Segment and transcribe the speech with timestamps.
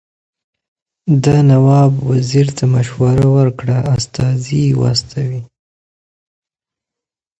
[1.23, 5.41] ده نواب وزیر ته مشوره ورکړه استازي واستوي.